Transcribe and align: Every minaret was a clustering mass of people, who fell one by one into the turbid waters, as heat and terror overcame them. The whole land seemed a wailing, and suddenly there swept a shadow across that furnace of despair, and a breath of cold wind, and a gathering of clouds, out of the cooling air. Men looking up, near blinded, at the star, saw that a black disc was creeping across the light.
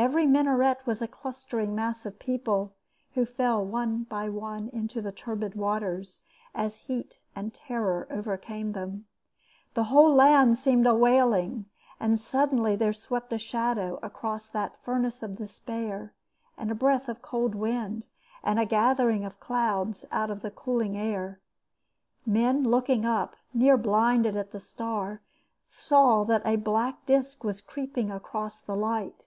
Every 0.00 0.28
minaret 0.28 0.86
was 0.86 1.02
a 1.02 1.08
clustering 1.08 1.74
mass 1.74 2.06
of 2.06 2.20
people, 2.20 2.72
who 3.14 3.26
fell 3.26 3.64
one 3.66 4.04
by 4.04 4.28
one 4.28 4.68
into 4.68 5.02
the 5.02 5.10
turbid 5.10 5.56
waters, 5.56 6.22
as 6.54 6.76
heat 6.86 7.18
and 7.34 7.52
terror 7.52 8.06
overcame 8.08 8.74
them. 8.74 9.06
The 9.74 9.84
whole 9.90 10.14
land 10.14 10.56
seemed 10.56 10.86
a 10.86 10.94
wailing, 10.94 11.64
and 11.98 12.16
suddenly 12.16 12.76
there 12.76 12.92
swept 12.92 13.32
a 13.32 13.38
shadow 13.38 13.98
across 14.00 14.46
that 14.46 14.76
furnace 14.76 15.20
of 15.24 15.34
despair, 15.34 16.14
and 16.56 16.70
a 16.70 16.76
breath 16.76 17.08
of 17.08 17.20
cold 17.20 17.56
wind, 17.56 18.04
and 18.44 18.60
a 18.60 18.66
gathering 18.66 19.24
of 19.24 19.40
clouds, 19.40 20.04
out 20.12 20.30
of 20.30 20.42
the 20.42 20.52
cooling 20.52 20.96
air. 20.96 21.40
Men 22.24 22.62
looking 22.62 23.04
up, 23.04 23.34
near 23.52 23.76
blinded, 23.76 24.36
at 24.36 24.52
the 24.52 24.60
star, 24.60 25.22
saw 25.66 26.22
that 26.22 26.46
a 26.46 26.54
black 26.54 27.04
disc 27.04 27.42
was 27.42 27.60
creeping 27.60 28.12
across 28.12 28.60
the 28.60 28.76
light. 28.76 29.24